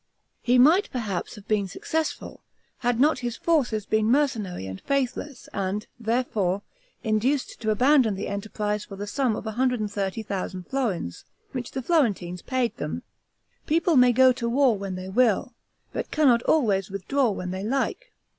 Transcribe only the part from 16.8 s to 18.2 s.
withdraw when they like.